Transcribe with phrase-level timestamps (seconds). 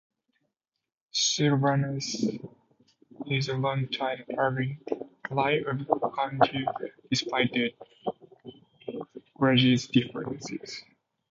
[1.11, 2.25] Silvanus
[3.29, 7.69] is a long-time ally of Chauntea, despite their
[9.37, 10.81] clergies' differences.